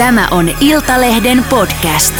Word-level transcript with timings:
Tämä 0.00 0.28
on 0.30 0.48
Iltalehden 0.60 1.44
podcast. 1.50 2.14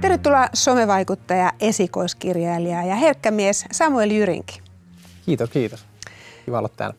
Tervetuloa 0.00 0.48
somevaikuttaja, 0.52 1.52
esikoiskirjailija 1.60 2.84
ja 2.84 2.94
herkkämies 2.94 3.64
Samuel 3.72 4.10
Jyrinki. 4.10 4.60
Kiitos, 5.26 5.50
kiitos. 5.50 5.84
Kiva 6.44 6.58
olla 6.58 6.68
täällä. 6.68 6.96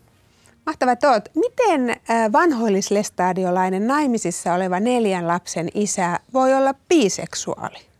Mahtava, 0.65 0.91
että 0.91 1.11
oot. 1.11 1.29
Miten 1.35 1.89
äh, 1.89 2.31
vanhoillislestadiolainen 2.31 3.87
naimisissa 3.87 4.53
oleva 4.53 4.79
neljän 4.79 5.27
lapsen 5.27 5.69
isä 5.73 6.19
voi 6.33 6.53
olla 6.53 6.73
biseksuaali? 6.89 7.94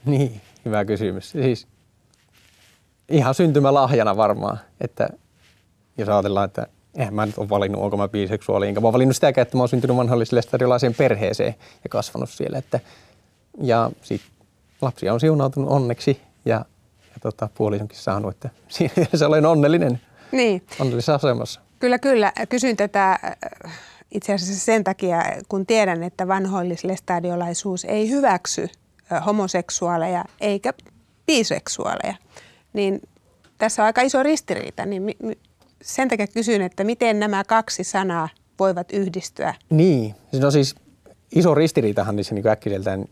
Niin, 0.04 0.40
hyvä 0.64 0.84
kysymys. 0.84 1.30
Siis 1.30 1.66
ihan 3.08 3.34
syntymälahjana 3.34 4.16
varmaan, 4.16 4.58
että 4.80 5.08
jos 5.98 6.08
ajatellaan, 6.08 6.44
että 6.46 6.66
eihän 6.98 7.14
mä 7.14 7.26
nyt 7.26 7.38
ole 7.38 7.48
valinnut, 7.48 7.82
onko 7.82 7.96
mä 7.96 8.08
biseksuaali, 8.08 8.68
enkä 8.68 8.80
mä 8.80 8.86
oon 8.86 8.92
valinnut 8.92 9.16
sitäkään, 9.16 9.42
että 9.42 9.56
mä 9.56 9.62
oon 9.62 9.68
syntynyt 9.68 9.96
vanhoillislestadiolaiseen 9.96 10.94
perheeseen 10.94 11.54
ja 11.84 11.88
kasvanut 11.90 12.30
siellä. 12.30 12.58
Että, 12.58 12.80
ja 13.62 13.90
sit 14.02 14.20
lapsia 14.82 15.12
on 15.14 15.20
siunautunut 15.20 15.70
onneksi 15.70 16.20
ja, 16.44 16.54
ja 17.00 17.16
tota, 17.22 17.48
puolisonkin 17.54 17.98
saanut, 17.98 18.34
että 18.34 18.50
siinä 18.68 19.26
olen 19.26 19.46
onnellinen, 19.46 20.00
Niin, 20.32 20.62
onnellisessa 20.80 21.14
asemassa. 21.14 21.60
kyllä, 21.78 21.98
kyllä. 21.98 22.32
Kysyn 22.48 22.76
tätä 22.76 23.10
äh, 23.12 23.20
itse 24.10 24.34
asiassa 24.34 24.64
sen 24.64 24.84
takia, 24.84 25.22
kun 25.48 25.66
tiedän, 25.66 26.02
että 26.02 26.28
vanhoillislestadiolaisuus 26.28 27.84
ei 27.84 28.10
hyväksy 28.10 28.68
homoseksuaaleja 29.26 30.24
eikä 30.40 30.72
biseksuaaleja. 31.26 32.14
Niin 32.72 33.02
tässä 33.58 33.82
on 33.82 33.86
aika 33.86 34.02
iso 34.02 34.22
ristiriita, 34.22 34.86
niin 34.86 35.14
sen 35.82 36.08
takia 36.08 36.26
kysyn, 36.26 36.62
että 36.62 36.84
miten 36.84 37.20
nämä 37.20 37.44
kaksi 37.44 37.84
sanaa 37.84 38.28
voivat 38.58 38.92
yhdistyä. 38.92 39.54
Niin, 39.70 40.14
no 40.40 40.50
siis 40.50 40.74
iso 41.34 41.54
ristiriitahan 41.54 42.16
niissä 42.16 42.34
niin 42.34 42.48
äkkiseltään, 42.48 43.04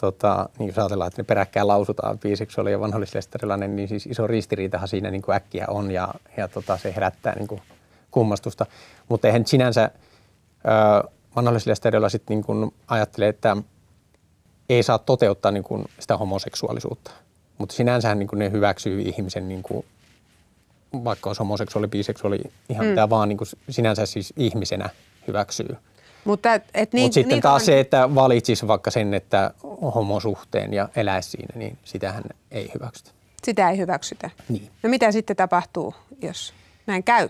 tota, 0.00 0.48
niin 0.58 0.66
jos 0.66 0.78
ajatellaan, 0.78 1.08
että 1.08 1.22
ne 1.22 1.26
peräkkäin 1.26 1.68
lausutaan, 1.68 2.18
biseksuaali 2.18 2.72
ja 2.72 2.80
vanhollislestarilainen, 2.80 3.76
niin 3.76 3.88
siis 3.88 4.06
iso 4.06 4.26
ristiriitahan 4.26 4.88
siinä 4.88 5.10
niin 5.10 5.22
kuin 5.22 5.36
äkkiä 5.36 5.64
on 5.68 5.90
ja, 5.90 6.14
ja 6.36 6.48
tota, 6.48 6.76
se 6.76 6.94
herättää 6.94 7.34
niin 7.38 7.62
kummastusta. 8.10 8.66
Mutta 9.08 9.28
eihän 9.28 9.46
sinänsä 9.46 9.90
vanhollislestarilla 11.36 12.08
sitten 12.08 12.42
niin 12.48 12.74
ajattelee, 12.88 13.28
että 13.28 13.56
ei 14.68 14.82
saa 14.82 14.98
toteuttaa 14.98 15.50
niin 15.52 15.64
kuin 15.64 15.84
sitä 15.98 16.16
homoseksuaalisuutta. 16.16 17.10
Mutta 17.58 17.74
sinänsähän 17.74 18.18
niin 18.18 18.28
kuin 18.28 18.38
ne 18.38 18.50
hyväksyy 18.50 19.00
ihmisen, 19.00 19.48
niin 19.48 19.62
kuin, 19.62 19.84
vaikka 21.04 21.30
olisi 21.30 21.38
homoseksuaali, 21.38 21.88
biseksuaali, 21.88 22.40
ihan 22.68 22.86
mm. 22.86 22.90
mitä 22.90 23.10
vaan 23.10 23.28
niin 23.28 23.38
kuin 23.38 23.48
sinänsä 23.70 24.06
siis 24.06 24.32
ihmisenä 24.36 24.90
hyväksyy. 25.28 25.76
Mutta 26.24 26.54
et, 26.54 26.62
et 26.74 26.92
niin, 26.92 27.04
Mutta 27.04 27.14
sitten 27.14 27.34
niin 27.34 27.42
taas 27.42 27.62
kauan- 27.62 27.66
se, 27.66 27.80
että 27.80 28.14
valitsisi 28.14 28.68
vaikka 28.68 28.90
sen, 28.90 29.14
että 29.14 29.50
homosuhteen 29.94 30.74
ja 30.74 30.88
eläisi 30.96 31.30
siinä, 31.30 31.54
niin 31.54 31.78
sitähän 31.84 32.24
ei 32.50 32.70
hyväksytä. 32.74 33.10
Sitä 33.44 33.70
ei 33.70 33.78
hyväksytä. 33.78 34.30
Niin. 34.48 34.70
No 34.82 34.90
mitä 34.90 35.12
sitten 35.12 35.36
tapahtuu, 35.36 35.94
jos 36.22 36.54
näin 36.86 37.04
käy? 37.04 37.28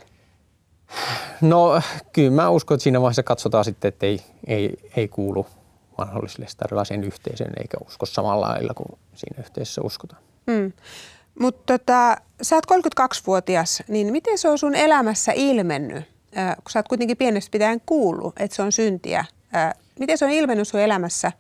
No 1.40 1.80
kyllä 2.12 2.30
mä 2.30 2.50
uskon, 2.50 2.74
että 2.74 2.82
siinä 2.82 3.00
vaiheessa 3.00 3.22
katsotaan 3.22 3.64
sitten, 3.64 3.88
että 3.88 4.06
ei, 4.06 4.20
ei, 4.46 4.90
ei 4.96 5.08
kuulu 5.08 5.46
vanhollisille 5.98 6.46
starilaiseen 6.46 7.04
yhteisöön 7.04 7.52
eikä 7.60 7.76
usko 7.86 8.06
samalla 8.06 8.46
lailla 8.46 8.74
kuin 8.74 8.98
siinä 9.14 9.42
yhteisössä 9.42 9.82
uskotaan. 9.82 10.22
Mm. 10.46 10.72
Mutta 11.40 11.78
tota, 11.78 12.16
sä 12.42 12.56
oot 12.56 12.66
32-vuotias, 12.66 13.82
niin 13.88 14.12
miten 14.12 14.38
se 14.38 14.48
on 14.48 14.58
sun 14.58 14.74
elämässä 14.74 15.32
ilmennyt, 15.32 16.04
äh, 16.38 16.56
kun 16.56 16.70
sä 16.70 16.78
oot 16.78 16.88
kuitenkin 16.88 17.16
pienestä 17.16 17.50
pitäen 17.50 17.80
kuullut, 17.86 18.34
että 18.40 18.56
se 18.56 18.62
on 18.62 18.72
syntiä. 18.72 19.24
Äh, 19.56 19.74
miten 19.98 20.18
se 20.18 20.24
on 20.24 20.30
ilmennyt 20.30 20.68
sun 20.68 20.80
elämässä, 20.80 21.32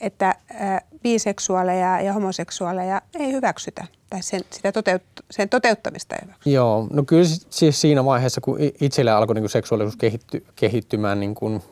että 0.00 0.28
äh, 0.60 0.80
biseksuaaleja 1.02 2.00
ja 2.00 2.12
homoseksuaaleja 2.12 3.02
ei 3.18 3.32
hyväksytä 3.32 3.84
tai 4.10 4.22
sen, 4.22 4.40
sitä 4.50 4.72
toteut, 4.72 5.02
sen 5.30 5.48
toteuttamista 5.48 6.16
ei 6.16 6.22
hyväksytä? 6.24 6.50
Joo, 6.50 6.86
no 6.90 7.02
kyllä 7.02 7.24
si- 7.24 7.46
siis 7.50 7.80
siinä 7.80 8.04
vaiheessa, 8.04 8.40
kun 8.40 8.60
i- 8.60 8.74
itselle 8.80 9.10
alkoi 9.10 9.34
niin 9.34 9.42
kuin 9.42 9.50
seksuaalisuus 9.50 9.96
kehitty, 9.96 10.46
kehittymään 10.56 11.20
niin 11.20 11.34
kuin, 11.34 11.62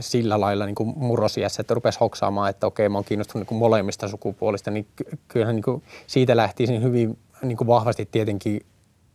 sillä 0.00 0.40
lailla 0.40 0.66
niin 0.66 0.74
kuin 0.74 0.92
murrosiässä, 0.96 1.60
että 1.60 1.74
rupesi 1.74 1.98
hoksaamaan, 1.98 2.50
että 2.50 2.66
okei, 2.66 2.88
mä 2.88 2.98
oon 2.98 3.04
kiinnostunut 3.04 3.50
niin 3.50 3.58
molemmista 3.58 4.08
sukupuolista, 4.08 4.70
niin 4.70 4.86
ky- 4.96 5.18
kyllähän 5.28 5.56
niin 5.56 5.62
kuin 5.62 5.82
siitä 6.06 6.36
lähti 6.36 6.66
siinä 6.66 6.80
hyvin 6.80 7.18
niin 7.42 7.56
kuin 7.56 7.68
vahvasti 7.68 8.08
tietenkin 8.12 8.66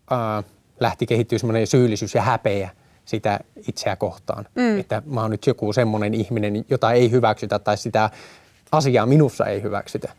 ää, 0.09 0.43
lähti 0.79 1.05
kehittyä 1.05 1.37
semmoinen 1.39 1.67
syyllisyys 1.67 2.15
ja 2.15 2.21
häpeä 2.21 2.69
sitä 3.05 3.39
itseä 3.67 3.95
kohtaan. 3.95 4.45
Mm. 4.55 4.79
Että 4.79 5.01
mä 5.05 5.21
oon 5.21 5.31
nyt 5.31 5.47
joku 5.47 5.73
semmoinen 5.73 6.13
ihminen, 6.13 6.65
jota 6.69 6.91
ei 6.91 7.11
hyväksytä 7.11 7.59
tai 7.59 7.77
sitä 7.77 8.09
asiaa 8.71 9.05
minussa 9.05 9.45
ei 9.45 9.61
hyväksytä. 9.61 10.13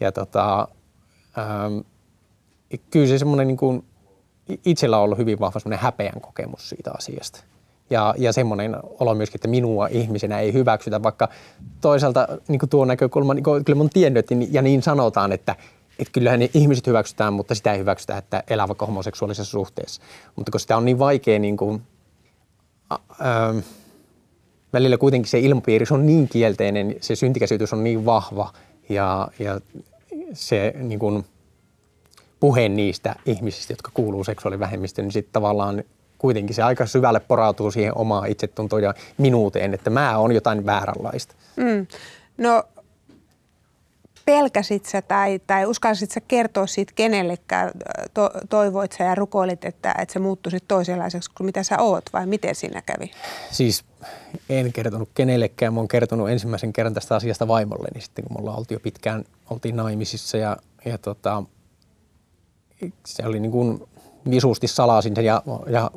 Ja 0.00 0.12
tota, 0.12 0.68
ähm, 1.38 1.78
kyllä 2.90 3.06
se 3.06 3.18
semmoinen 3.18 3.46
niin 3.46 3.56
kuin, 3.56 3.84
itsellä 4.64 4.96
on 4.96 5.04
ollut 5.04 5.18
hyvin 5.18 5.40
vahva 5.40 5.60
semmoinen 5.60 5.82
häpeän 5.82 6.20
kokemus 6.20 6.68
siitä 6.68 6.90
asiasta. 6.98 7.40
Ja, 7.90 8.14
ja 8.18 8.32
semmoinen 8.32 8.76
olo 9.00 9.14
myöskin, 9.14 9.38
että 9.38 9.48
minua 9.48 9.86
ihmisenä 9.86 10.40
ei 10.40 10.52
hyväksytä, 10.52 11.02
vaikka 11.02 11.28
toisaalta 11.80 12.28
niin 12.48 12.58
kuin 12.58 12.70
tuo 12.70 12.84
näkökulma, 12.84 13.34
niin 13.34 13.44
kuin, 13.44 13.64
kyllä 13.64 13.78
oon 13.78 13.90
tiennyt, 13.90 14.30
niin- 14.30 14.52
ja 14.52 14.62
niin 14.62 14.82
sanotaan, 14.82 15.32
että, 15.32 15.56
että 15.98 16.12
kyllähän 16.12 16.40
ne 16.40 16.50
ihmiset 16.54 16.86
hyväksytään, 16.86 17.32
mutta 17.32 17.54
sitä 17.54 17.72
ei 17.72 17.78
hyväksytä, 17.78 18.18
että 18.18 18.42
elää 18.50 18.68
vaikka 18.68 18.86
homoseksuaalisessa 18.86 19.50
suhteessa. 19.50 20.02
Mutta 20.36 20.50
kun 20.50 20.60
sitä 20.60 20.76
on 20.76 20.84
niin 20.84 20.98
vaikea 20.98 21.38
niin 21.38 21.56
kuin, 21.56 21.82
ä, 22.92 22.98
ähm, 23.26 23.58
välillä 24.72 24.96
kuitenkin 24.96 25.30
se 25.30 25.38
ilmapiiri 25.38 25.86
on 25.90 26.06
niin 26.06 26.28
kielteinen, 26.28 26.96
se 27.00 27.16
syntikäsitys 27.16 27.72
on 27.72 27.84
niin 27.84 28.04
vahva 28.04 28.52
ja, 28.88 29.28
ja 29.38 29.60
se 30.32 30.74
niin 30.78 30.98
kuin, 30.98 31.24
puhe 32.40 32.68
niistä 32.68 33.16
ihmisistä, 33.26 33.72
jotka 33.72 33.90
kuuluu 33.94 34.24
seksuaalivähemmistöön, 34.24 35.04
niin 35.04 35.12
sitten 35.12 35.32
tavallaan 35.32 35.84
kuitenkin 36.24 36.54
se 36.54 36.62
aika 36.62 36.86
syvälle 36.86 37.20
porautuu 37.20 37.70
siihen 37.70 37.98
omaan 37.98 38.28
itsetuntoon 38.28 38.82
ja 38.82 38.94
minuuteen, 39.18 39.74
että 39.74 39.90
mä 39.90 40.18
oon 40.18 40.32
jotain 40.32 40.66
vääränlaista. 40.66 41.34
Mm. 41.56 41.86
No 42.38 42.62
pelkäsit 44.24 44.86
sä 44.86 45.02
tai, 45.02 45.40
tai 45.46 45.66
uskalsit 45.66 46.10
sä 46.10 46.20
kertoa 46.20 46.66
siitä 46.66 46.92
kenellekään, 46.94 47.70
to, 48.14 48.30
toivoit 48.48 48.92
sä 48.92 49.04
ja 49.04 49.14
rukoilit, 49.14 49.64
että, 49.64 49.94
että 49.98 50.12
se 50.12 50.18
muuttuisi 50.18 50.58
toisenlaiseksi 50.68 51.30
kuin 51.36 51.44
mitä 51.44 51.62
sä 51.62 51.78
oot 51.78 52.04
vai 52.12 52.26
miten 52.26 52.54
siinä 52.54 52.82
kävi? 52.82 53.10
Siis 53.50 53.84
en 54.48 54.72
kertonut 54.72 55.08
kenellekään, 55.14 55.74
mä 55.74 55.80
oon 55.80 55.88
kertonut 55.88 56.30
ensimmäisen 56.30 56.72
kerran 56.72 56.94
tästä 56.94 57.16
asiasta 57.16 57.48
vaimolleni 57.48 58.00
sitten, 58.00 58.24
kun 58.24 58.36
me 58.36 58.40
ollaan 58.40 58.58
oltu 58.58 58.74
jo 58.74 58.80
pitkään, 58.80 59.24
oltiin 59.50 59.76
naimisissa 59.76 60.36
ja, 60.36 60.56
ja 60.84 60.98
tota, 60.98 61.42
se 63.06 63.26
oli 63.26 63.40
niin 63.40 63.52
kuin 63.52 63.82
visusti 64.30 64.68
salasin 64.68 65.16
sen 65.16 65.24
ja, 65.24 65.42
ja 65.66 65.90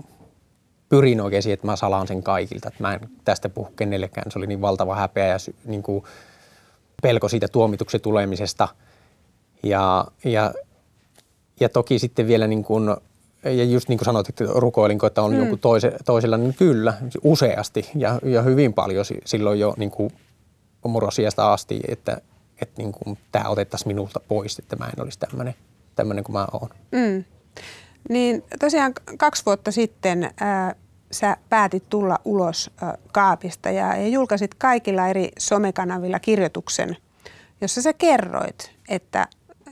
pyrin 0.89 1.21
oikein 1.21 1.43
siihen, 1.43 1.53
että 1.53 1.67
mä 1.67 1.75
salaan 1.75 2.07
sen 2.07 2.23
kaikilta, 2.23 2.67
että 2.67 2.83
mä 2.83 2.93
en 2.93 2.99
tästä 3.25 3.49
puhu 3.49 3.69
kenellekään. 3.75 4.31
Se 4.31 4.39
oli 4.39 4.47
niin 4.47 4.61
valtava 4.61 4.95
häpeä 4.95 5.27
ja 5.27 5.37
niin 5.65 5.83
kuin 5.83 6.03
pelko 7.01 7.29
siitä 7.29 7.47
tuomituksi 7.47 7.99
tulemisesta. 7.99 8.67
Ja, 9.63 10.05
ja, 10.23 10.53
ja 11.59 11.69
toki 11.69 11.99
sitten 11.99 12.27
vielä 12.27 12.47
niin 12.47 12.63
kuin, 12.63 12.89
ja 13.43 13.63
just 13.63 13.89
niin 13.89 13.97
kuin 13.99 14.05
sanoit, 14.05 14.29
että 14.29 14.45
rukoilinko, 14.47 15.07
että 15.07 15.21
on 15.21 15.31
mm. 15.31 15.39
joku 15.39 15.57
toise, 15.57 15.93
toisella, 16.05 16.37
niin 16.37 16.53
kyllä, 16.53 16.93
useasti 17.23 17.89
ja, 17.95 18.19
ja 18.23 18.41
hyvin 18.41 18.73
paljon 18.73 19.05
si- 19.05 19.21
silloin 19.25 19.59
jo 19.59 19.73
niin 19.77 19.91
kuin 19.91 20.11
murrosiasta 20.87 21.53
asti, 21.53 21.79
että, 21.87 22.21
että 22.61 22.81
niin 22.81 22.91
kuin 22.91 23.17
tämä 23.31 23.49
otettaisiin 23.49 23.87
minulta 23.87 24.19
pois, 24.27 24.59
että 24.59 24.75
mä 24.75 24.85
en 24.85 25.03
olisi 25.03 25.19
tämmöinen, 25.19 25.55
tämmöinen 25.95 26.23
kuin 26.23 26.33
mä 26.33 26.47
oon. 26.53 26.69
Mm. 26.91 27.23
Niin 28.09 28.43
tosiaan 28.59 28.93
kaksi 29.17 29.45
vuotta 29.45 29.71
sitten 29.71 30.29
ää, 30.39 30.75
sä 31.11 31.37
päätit 31.49 31.89
tulla 31.89 32.19
ulos 32.25 32.71
ää, 32.81 32.97
kaapista 33.11 33.69
ja, 33.69 33.95
ja 33.95 34.07
julkaisit 34.07 34.53
kaikilla 34.53 35.07
eri 35.07 35.31
somekanavilla 35.39 36.19
kirjoituksen, 36.19 36.97
jossa 37.61 37.81
sä 37.81 37.93
kerroit, 37.93 38.71
että 38.89 39.27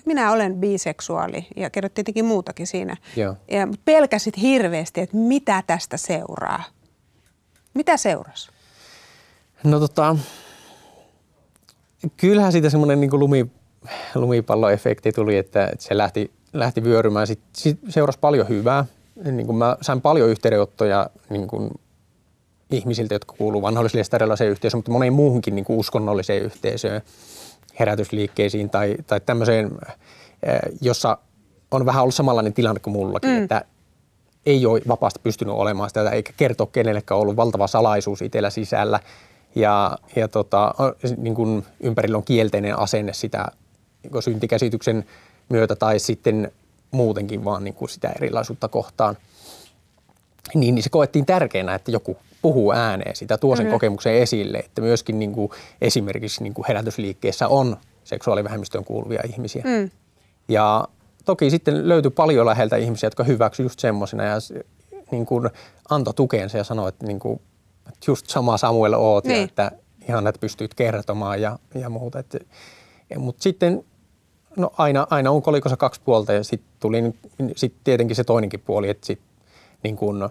minä 0.05 0.31
olen 0.31 0.55
biseksuaali 0.55 1.47
ja 1.55 1.69
kerrot 1.69 1.93
tietenkin 1.93 2.25
muutakin 2.25 2.67
siinä. 2.67 2.97
Joo. 3.15 3.35
Ja, 3.51 3.67
pelkäsit 3.85 4.41
hirveästi, 4.41 5.01
että 5.01 5.17
mitä 5.17 5.63
tästä 5.67 5.97
seuraa. 5.97 6.63
Mitä 7.73 7.97
seurasi? 7.97 8.49
No 9.63 9.79
tota, 9.79 10.15
kyllähän 12.17 12.51
siitä 12.51 12.69
semmoinen 12.69 13.01
niin 13.01 13.19
lumi, 13.19 13.45
lumipalloefekti 14.15 15.11
tuli, 15.11 15.37
että 15.37 15.71
se 15.79 15.97
lähti, 15.97 16.31
lähti 16.59 16.83
vyörymään. 16.83 17.27
Sitten 17.27 17.49
sit 17.53 17.79
seurasi 17.89 18.19
paljon 18.19 18.49
hyvää. 18.49 18.85
Niin 19.31 19.45
kuin 19.45 19.57
mä 19.57 19.77
sain 19.81 20.01
paljon 20.01 20.29
yhteydenottoja 20.29 21.09
niin 21.29 21.47
kuin 21.47 21.71
ihmisiltä, 22.71 23.15
jotka 23.15 23.35
kuuluu 23.37 23.61
vanhollisille 23.61 24.03
erilaiseen 24.13 24.51
yhteisöön, 24.51 24.79
mutta 24.79 24.91
moneen 24.91 25.13
muuhunkin 25.13 25.55
niin 25.55 25.65
kuin 25.65 25.79
uskonnolliseen 25.79 26.43
yhteisöön. 26.43 27.01
herätysliikkeisiin 27.79 28.69
tai, 28.69 28.95
tai 29.07 29.19
tämmöiseen, 29.19 29.71
jossa 30.81 31.17
on 31.71 31.85
vähän 31.85 32.01
ollut 32.01 32.15
samanlainen 32.15 32.53
tilanne 32.53 32.79
kuin 32.79 32.93
mullakin, 32.93 33.29
mm. 33.29 33.43
että 33.43 33.65
ei 34.45 34.65
ole 34.65 34.81
vapaasti 34.87 35.19
pystynyt 35.23 35.55
olemaan 35.55 35.89
sitä 35.89 36.09
eikä 36.09 36.33
kertoa 36.37 36.67
kenellekään 36.71 37.19
ollut 37.19 37.35
valtava 37.35 37.67
salaisuus 37.67 38.21
itsellä 38.21 38.49
sisällä 38.49 38.99
ja, 39.55 39.97
ja 40.15 40.27
tota, 40.27 40.73
niin 41.17 41.35
kuin 41.35 41.65
ympärillä 41.79 42.17
on 42.17 42.23
kielteinen 42.23 42.79
asenne 42.79 43.13
sitä 43.13 43.45
niin 44.03 44.23
syntikäsityksen 44.23 45.05
myötä 45.49 45.75
tai 45.75 45.99
sitten 45.99 46.51
muutenkin 46.91 47.45
vaan 47.45 47.63
niin 47.63 47.73
kuin 47.73 47.89
sitä 47.89 48.09
erilaisuutta 48.09 48.67
kohtaan. 48.67 49.17
Niin, 50.53 50.75
niin 50.75 50.83
se 50.83 50.89
koettiin 50.89 51.25
tärkeänä, 51.25 51.75
että 51.75 51.91
joku 51.91 52.17
puhuu 52.41 52.71
ääneen 52.71 53.15
sitä, 53.15 53.37
tuo 53.37 53.55
sen 53.55 53.65
mm-hmm. 53.65 53.73
kokemuksen 53.73 54.13
esille, 54.13 54.57
että 54.57 54.81
myöskin 54.81 55.19
niin 55.19 55.31
kuin 55.31 55.51
esimerkiksi 55.81 56.43
niin 56.43 56.53
kuin 56.53 56.65
herätysliikkeessä 56.67 57.47
on 57.47 57.77
seksuaalivähemmistöön 58.03 58.85
kuuluvia 58.85 59.21
ihmisiä. 59.27 59.63
Mm. 59.65 59.91
Ja 60.47 60.87
toki 61.25 61.49
sitten 61.49 61.89
löytyi 61.89 62.11
paljon 62.11 62.45
läheltä 62.45 62.75
ihmisiä, 62.75 63.07
jotka 63.07 63.23
hyväksyivät 63.23 63.65
just 63.65 63.79
semmoisena 63.79 64.23
ja 64.23 64.35
niin 65.11 65.25
kuin 65.25 65.49
antoi 65.89 66.13
tukeensa 66.13 66.57
ja 66.57 66.63
sanoi, 66.63 66.89
että, 66.89 67.05
niin 67.05 67.19
kuin, 67.19 67.41
että 67.87 68.11
just 68.11 68.29
sama 68.29 68.57
Samuel 68.57 68.93
oot 68.93 69.25
niin. 69.25 69.37
ja 69.37 69.43
että 69.43 69.71
ihan 70.09 70.27
että 70.27 70.39
pystyt 70.39 70.73
kertomaan 70.73 71.41
ja, 71.41 71.59
ja 71.75 71.89
muuta. 71.89 72.23
Mutta 73.17 73.43
sitten 73.43 73.85
no 74.57 74.71
aina, 74.77 75.07
aina 75.09 75.31
on 75.31 75.41
kolikossa 75.41 75.77
kaksi 75.77 76.01
puolta 76.05 76.33
ja 76.33 76.43
sitten 76.43 76.69
tuli 76.79 76.97
sit 77.55 77.73
tietenkin 77.83 78.15
se 78.15 78.23
toinenkin 78.23 78.59
puoli, 78.59 78.89
että 78.89 79.07
sitten 79.07 79.27
niin 79.83 79.95
kuin, 79.95 80.29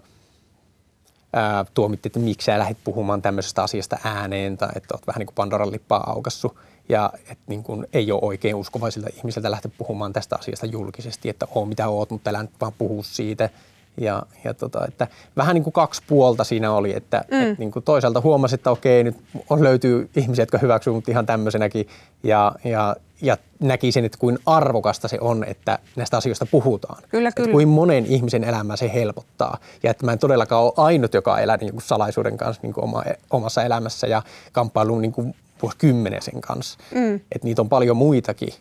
ää, 1.33 1.65
tuomitti, 1.75 2.07
että 2.07 2.19
miksi 2.19 2.45
sä 2.45 2.59
lähdit 2.59 2.79
puhumaan 2.85 3.23
tämmöisestä 3.23 3.63
asiasta 3.63 3.99
ääneen 4.05 4.57
tai 4.57 4.69
että 4.77 4.95
oot 4.95 5.07
vähän 5.07 5.19
niin 5.19 5.27
kuin 5.27 5.35
Pandoran 5.35 5.73
lippaa 5.73 6.11
aukassut 6.11 6.57
ja 6.89 7.13
että 7.17 7.45
niin 7.47 7.63
kuin 7.63 7.87
ei 7.93 8.13
ole 8.13 8.21
oikein 8.23 8.55
uskovaisilta 8.55 9.09
ihmisiltä 9.17 9.51
lähteä 9.51 9.71
puhumaan 9.79 10.13
tästä 10.13 10.37
asiasta 10.37 10.67
julkisesti, 10.67 11.29
että 11.29 11.47
oo 11.55 11.67
mitä 11.67 11.89
oot, 11.89 12.11
mutta 12.11 12.31
älä 12.31 12.43
nyt 12.43 12.61
vaan 12.61 12.73
puhu 12.79 13.03
siitä. 13.03 13.51
Ja, 13.97 14.23
ja 14.45 14.55
tota, 14.55 14.87
että 14.89 15.07
vähän 15.37 15.55
niin 15.55 15.65
kuin 15.65 15.73
kaksi 15.73 16.03
puolta 16.07 16.45
siinä 16.45 16.73
oli, 16.73 16.97
että 16.97 17.25
mm. 17.31 17.43
et 17.43 17.59
niin 17.59 17.71
kuin 17.71 17.83
toisaalta 17.83 18.21
huomasi, 18.21 18.55
että 18.55 18.71
okei, 18.71 19.05
nyt 19.05 19.17
on, 19.51 19.65
löytyy 19.65 20.11
ihmisiä, 20.17 20.43
jotka 20.43 20.59
hyväksyvät 20.59 20.95
mut 20.95 21.09
ihan 21.09 21.27
tämmöisenäkin 21.27 21.89
ja, 22.23 22.53
ja, 22.65 22.97
ja 23.23 23.37
näki 23.61 23.93
sen, 23.93 24.05
että 24.05 24.19
kuin 24.19 24.39
arvokasta 24.47 25.09
se 25.09 25.19
on, 25.21 25.45
että 25.45 25.79
näistä 25.97 26.17
asioista 26.17 26.47
puhutaan. 26.47 27.03
Kyllä, 27.09 27.29
että 27.29 27.43
kyllä. 27.43 27.53
kuin 27.53 27.69
monen 27.69 28.07
ihmisen 28.07 28.45
elämää 28.45 28.77
se 28.77 28.91
helpottaa 28.95 29.59
ja 29.83 29.91
että 29.91 30.05
mä 30.05 30.13
en 30.13 30.19
todellakaan 30.19 30.65
ole 30.65 30.73
ainut, 30.77 31.15
joka 31.15 31.39
elää 31.39 31.57
niin 31.57 31.73
kuin 31.73 31.83
salaisuuden 31.83 32.37
kanssa 32.37 32.63
niin 32.63 32.73
kuin 32.73 32.85
oma, 32.85 33.03
omassa 33.31 33.63
elämässä 33.63 34.07
ja 34.07 34.23
kamppailuun 34.53 35.03
niin 35.03 35.13
kuin 35.13 35.35
vuosikymmenen 35.63 36.23
sen 36.23 36.41
kanssa. 36.41 36.79
Mm. 36.95 37.15
Että 37.15 37.45
niitä 37.45 37.63
on 37.63 37.69
paljon 37.69 37.97
muitakin. 37.97 38.55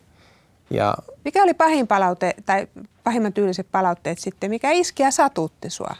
Ja 0.70 0.94
mikä 1.24 1.42
oli 1.42 1.54
pahin 1.54 1.86
palaute 1.86 2.34
tai 2.46 2.68
pahimman 3.04 3.32
tyyliset 3.32 3.66
palautteet 3.72 4.18
sitten? 4.18 4.50
Mikä 4.50 4.70
iski 4.70 5.02
ja 5.02 5.10
satutti 5.10 5.70
sua? 5.70 5.96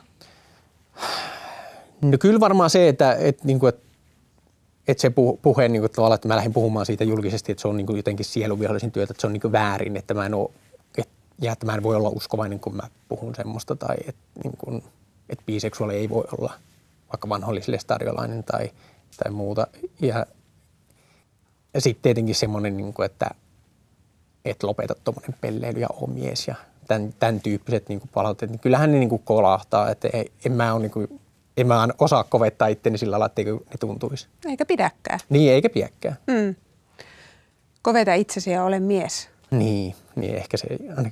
No 2.03 2.19
kyllä 2.21 2.41
varmaan 2.41 2.71
se, 2.71 2.89
että, 2.89 3.15
että, 3.15 3.45
niin 3.45 3.61
kuin, 3.61 3.69
että, 3.69 3.85
että 4.89 5.01
se 5.01 5.11
puhe, 5.43 5.69
niin 5.69 5.83
kuin, 5.83 5.93
tavallaan, 5.93 6.15
että 6.15 6.29
mä 6.29 6.37
lähdin 6.37 6.53
puhumaan 6.53 6.87
siitä 6.87 7.05
julkisesti, 7.05 7.53
että 7.53 7.63
se 7.63 7.69
on 7.69 7.77
niin 7.77 7.87
kuin 7.87 7.97
jotenkin 7.97 8.27
sielunvihollisen 8.27 8.93
työtä, 8.93 9.13
että 9.13 9.21
se 9.21 9.27
on 9.27 9.33
niin 9.33 9.41
kuin 9.41 9.53
väärin, 9.53 9.97
että 9.97 10.15
mä 10.15 10.27
en 10.27 10.35
ole, 10.35 10.51
että, 10.99 11.15
ja 11.41 11.53
että 11.53 11.67
mä 11.67 11.75
en 11.75 11.83
voi 11.83 11.97
olla 11.97 12.09
uskovainen, 12.09 12.61
kun 12.61 12.77
mä 12.77 12.83
puhun 13.09 13.35
semmoista, 13.35 13.77
tai 13.77 13.97
että, 14.07 14.23
niin 14.45 14.57
kuin, 14.57 14.85
että 15.29 15.45
biseksuaali 15.47 15.97
ei 15.97 16.09
voi 16.09 16.25
olla 16.39 16.53
vaikka 17.13 17.29
vanhollisille 17.29 17.79
stadiolainen 17.79 18.45
tai, 18.45 18.71
tai 19.17 19.33
muuta. 19.33 19.67
Ja, 20.01 20.27
ja 21.75 21.81
sitten 21.81 22.03
tietenkin 22.03 22.35
semmoinen, 22.35 22.77
niin 22.77 22.95
kuin, 22.95 23.07
että, 23.07 23.31
että 24.45 24.67
lopeta 24.67 24.95
tuommoinen 25.05 25.35
pelleily 25.41 25.81
ja 25.81 25.89
ole 26.01 26.11
mies 26.11 26.49
ja 26.49 26.55
tämän, 26.89 27.15
tämän 27.19 27.41
tyyppiset 27.41 27.89
niin 27.89 28.01
palautteet, 28.15 28.51
niin 28.51 28.61
kyllähän 28.61 28.93
ne 28.93 28.99
niin 28.99 29.09
kuin 29.09 29.23
kolahtaa, 29.25 29.91
että 29.91 30.09
ei, 30.13 30.33
en 30.45 30.53
mä 30.53 30.73
ole 30.73 30.83
niin 30.83 30.91
kuin, 30.91 31.21
en 31.57 31.67
mä 31.67 31.89
osaa 31.99 32.25
kovettaa 32.25 32.69
itteni 32.69 32.99
sillä 32.99 33.11
lailla, 33.11 33.27
etteikö 33.27 33.53
ne 33.53 33.77
tuntuisi. 33.81 34.29
Eikä 34.47 34.67
pidäkään. 34.67 35.21
Niin, 35.29 35.53
eikä 35.53 35.71
pidäkään. 35.71 36.17
Mm. 36.27 36.55
Koveta 37.83 38.15
itsesi 38.15 38.51
ja 38.51 38.65
ole 38.65 38.81
mies. 38.81 39.29
Niin, 39.51 39.95
niin 40.17 40.35
ehkä 40.35 40.57
se, 40.57 40.67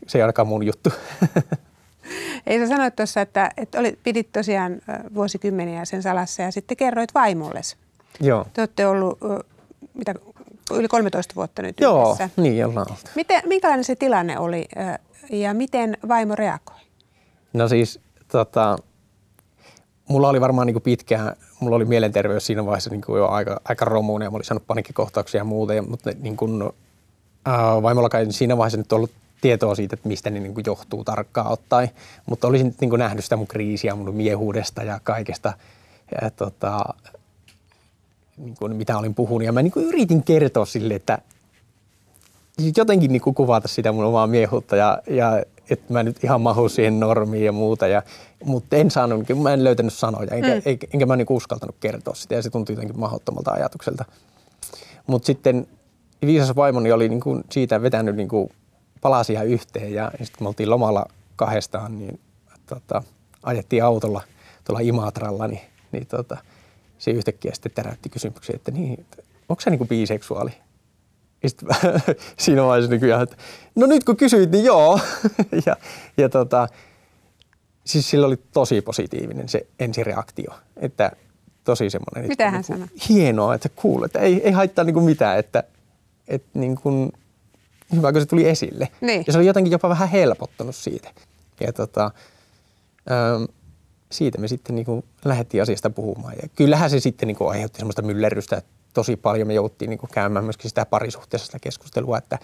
se 0.07 0.19
ei 0.19 0.23
ainakaan 0.23 0.49
mun 0.49 0.67
juttu. 0.67 0.91
Ei 2.47 2.59
sä 2.59 2.69
sanoit 2.69 2.97
tuossa, 2.97 3.21
että, 3.21 3.51
että 3.57 3.79
olit, 3.79 3.99
pidit 4.03 4.33
tosiaan 4.33 4.81
vuosikymmeniä 5.15 5.85
sen 5.85 6.03
salassa 6.03 6.43
ja 6.43 6.53
sitten 6.53 6.77
kerroit 6.77 7.15
vaimolles. 7.15 7.77
Joo. 8.21 8.47
Te 8.53 8.61
olette 8.61 8.87
ollut 8.87 9.19
mitä, 9.95 10.15
yli 10.71 10.89
13 10.89 11.35
vuotta 11.35 11.63
nyt 11.63 11.81
Joo, 11.81 12.07
yhdessä. 12.07 12.31
niin 12.37 12.67
ollaan 12.67 12.87
oltu. 12.91 13.03
Miten, 13.15 13.43
minkälainen 13.47 13.85
se 13.85 13.97
tilanne 13.97 14.39
oli 14.39 14.69
ja 15.31 15.55
miten 15.55 15.97
vaimo 16.09 16.35
reagoi? 16.35 16.77
No 17.53 17.69
siis 17.69 18.01
tota, 18.29 18.79
mulla 20.09 20.29
oli 20.29 20.41
varmaan 20.41 20.67
niin 20.67 20.75
kuin 20.75 20.83
pitkään, 20.83 21.37
mulla 21.61 21.77
oli 21.77 21.85
mielenterveys 21.85 22.47
siinä 22.47 22.67
vaiheessa 22.67 22.91
niin 22.91 23.01
kuin 23.01 23.19
jo 23.19 23.29
aika, 23.29 23.61
aika 23.65 23.85
romuun 23.85 24.23
ja 24.23 24.31
mä 24.31 24.35
olin 24.37 24.45
saanut 24.45 24.67
panikkikohtauksia 24.67 25.41
ja 25.41 25.45
muuta, 25.45 25.75
ja, 25.75 25.83
mutta 25.83 26.11
niin 26.21 26.37
kuin, 26.37 26.63
äh, 27.49 27.83
vaimolla 27.83 28.09
siinä 28.31 28.57
vaiheessa 28.57 28.79
nyt 28.79 28.93
ollut 28.93 29.11
tietoa 29.41 29.75
siitä, 29.75 29.95
että 29.95 30.09
mistä 30.09 30.31
ne 30.31 30.41
niin 30.41 30.55
kuin 30.55 30.65
johtuu 30.67 31.05
tarkkaan 31.05 31.53
ottaen, 31.53 31.91
mutta 32.27 32.49
olisin 32.49 32.75
niin 32.81 32.91
kuin 32.91 32.99
nähnyt 32.99 33.25
sitä 33.25 33.37
mun 33.37 33.47
kriisiä 33.47 33.95
mun 33.95 34.15
miehuudesta 34.15 34.83
ja 34.83 35.01
kaikesta, 35.03 35.53
ja, 36.23 36.31
tota, 36.31 36.85
niin 38.43 38.55
kuin, 38.59 38.77
mitä 38.77 38.99
olin 38.99 39.15
puhunut. 39.15 39.47
Ja 39.47 39.53
mä 39.53 39.63
niin 39.63 39.73
kuin 39.73 39.87
yritin 39.87 40.23
kertoa 40.23 40.67
sille, 40.67 40.95
että 40.95 41.19
jotenkin 42.77 43.13
niin 43.13 43.23
kuin 43.23 43.35
kuvata 43.35 43.69
sitä 43.69 43.93
mun 43.93 44.05
omaa 44.05 44.27
miehuutta 44.27 44.77
ja, 44.77 44.99
ja 45.11 45.43
että 45.71 45.93
mä 45.93 46.03
nyt 46.03 46.25
ihan 46.25 46.41
mahu 46.41 46.69
siihen 46.69 47.01
normiin 47.01 47.45
ja 47.45 47.53
muuta. 47.53 47.87
Ja, 47.87 48.03
mutta 48.45 48.77
en 48.77 48.91
saanut, 48.91 49.27
mä 49.43 49.53
en 49.53 49.65
löytänyt 49.65 49.93
sanoja, 49.93 50.37
enkä, 50.37 50.55
mm. 50.55 50.63
enkä, 50.65 50.87
enkä 50.93 51.07
mä 51.07 51.17
niin 51.17 51.27
uskaltanut 51.31 51.77
kertoa 51.81 52.15
sitä 52.15 52.35
ja 52.35 52.43
se 52.43 52.51
tuntui 52.51 52.73
jotenkin 52.73 53.01
mahdottomalta 53.01 53.51
ajatukselta. 53.51 54.05
Mutta 55.07 55.27
sitten 55.27 55.67
viisas 56.27 56.57
vaimoni 56.57 56.93
oli 56.93 57.09
niin 57.09 57.21
kuin 57.21 57.45
siitä 57.51 57.83
vetänyt 57.83 58.17
niin 58.17 58.29
kuin 58.29 58.51
palasia 59.01 59.43
yhteen 59.43 59.95
ja 59.95 60.11
sitten 60.11 60.39
kun 60.39 60.45
me 60.45 60.49
oltiin 60.49 60.71
lomalla 60.71 61.07
kahdestaan, 61.37 61.99
niin 61.99 62.21
tota, 62.67 63.03
ajettiin 63.43 63.85
autolla 63.85 64.21
tuolla 64.65 64.81
Imatralla, 64.81 65.49
niin, 65.49 65.61
niin 65.93 66.07
tota, 66.07 66.37
se 67.03 67.11
yhtäkkiä 67.11 67.55
sitten 67.55 67.73
täräytti 67.73 68.09
kysymyksiä, 68.09 68.57
että 68.57 68.71
niin, 68.71 69.07
onko 69.49 69.61
se 69.61 69.71
niin 69.71 69.79
kuin 69.79 69.89
biseksuaali? 69.89 70.51
Ja 71.43 71.49
sitten 71.49 71.69
siinä 72.39 72.65
vaiheessa 72.65 72.91
niin 72.91 73.05
ihan, 73.05 73.23
että 73.23 73.37
no 73.75 73.87
nyt 73.87 74.05
kun 74.05 74.17
kysyit, 74.17 74.51
niin 74.51 74.65
joo. 74.65 75.01
ja, 75.67 75.77
ja 76.17 76.29
tota, 76.29 76.69
siis 77.85 78.11
sillä 78.11 78.27
oli 78.27 78.37
tosi 78.53 78.81
positiivinen 78.81 79.49
se 79.49 79.67
ensireaktio, 79.79 80.55
että 80.77 81.13
tosi 81.65 81.91
semmoinen. 81.91 82.29
Mitä 82.29 82.51
hän 82.51 82.65
niin? 82.69 82.91
Hienoa, 83.09 83.55
että 83.55 83.69
kuulet, 83.69 84.09
että 84.09 84.19
ei, 84.19 84.41
ei 84.45 84.53
haittaa 84.53 84.85
niin 84.85 84.95
kuin 84.95 85.05
mitään, 85.05 85.39
että, 85.39 85.65
että 86.29 86.59
niin 86.59 86.77
kuin, 86.77 87.13
hyvä 87.97 88.13
kun 88.13 88.21
se 88.21 88.27
tuli 88.27 88.49
esille. 88.49 88.89
Niin. 89.01 89.25
Ja 89.27 89.33
se 89.33 89.39
oli 89.39 89.47
jotenkin 89.47 89.73
jopa 89.73 89.89
vähän 89.89 90.09
helpottanut 90.09 90.77
siitä. 90.77 91.11
Ja 91.61 91.73
tota, 91.73 92.11
ähm, 93.11 93.45
siitä 94.13 94.39
me 94.39 94.49
sitten 94.49 94.77
niin 94.77 94.85
kuin 94.85 95.05
lähdettiin 95.25 95.63
asiasta 95.63 95.91
puhumaan. 95.91 96.35
Ja 96.43 96.49
kyllähän 96.57 96.91
se 96.91 97.01
sitten 97.01 97.27
niin 97.27 97.37
kuin 97.37 97.51
aiheutti 97.51 97.79
semmoista 97.79 98.03
myllerrystä 98.03 98.63
tosi 98.95 99.17
paljon. 99.17 99.47
Me 99.49 99.55
jouttiin 99.55 99.89
niin 99.89 99.99
kuin 99.99 100.11
käymään 100.11 100.45
myöskin 100.45 100.69
sitä 100.69 100.87
parisuhteessa 100.87 101.47
sitä 101.47 101.59
keskustelua, 101.59 102.19
että 102.19 102.39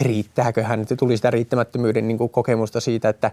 riittääköhän. 0.00 0.80
Että 0.80 0.96
tuli 0.96 1.16
sitä 1.16 1.30
riittämättömyyden 1.30 2.08
niin 2.08 2.18
kuin 2.18 2.30
kokemusta 2.30 2.80
siitä, 2.80 3.08
että 3.08 3.30